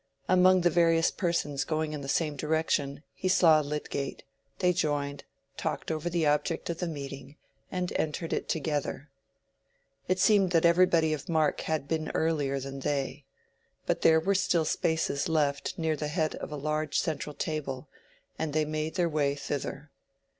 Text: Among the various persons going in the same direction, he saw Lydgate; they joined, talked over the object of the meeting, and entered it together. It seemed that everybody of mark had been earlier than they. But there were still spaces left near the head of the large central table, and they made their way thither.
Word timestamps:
Among 0.27 0.61
the 0.61 0.71
various 0.71 1.11
persons 1.11 1.63
going 1.63 1.93
in 1.93 2.01
the 2.01 2.07
same 2.09 2.35
direction, 2.35 3.03
he 3.13 3.27
saw 3.27 3.59
Lydgate; 3.59 4.23
they 4.57 4.73
joined, 4.73 5.25
talked 5.57 5.91
over 5.91 6.09
the 6.09 6.25
object 6.25 6.71
of 6.71 6.79
the 6.79 6.87
meeting, 6.87 7.35
and 7.71 7.93
entered 7.97 8.33
it 8.33 8.49
together. 8.49 9.11
It 10.07 10.17
seemed 10.17 10.53
that 10.53 10.65
everybody 10.65 11.13
of 11.13 11.29
mark 11.29 11.61
had 11.61 11.87
been 11.87 12.09
earlier 12.15 12.59
than 12.59 12.79
they. 12.79 13.25
But 13.85 14.01
there 14.01 14.19
were 14.19 14.33
still 14.33 14.65
spaces 14.65 15.29
left 15.29 15.77
near 15.77 15.95
the 15.95 16.07
head 16.07 16.33
of 16.33 16.49
the 16.49 16.57
large 16.57 16.97
central 16.97 17.35
table, 17.35 17.87
and 18.39 18.53
they 18.53 18.65
made 18.65 18.95
their 18.95 19.07
way 19.07 19.35
thither. 19.35 19.91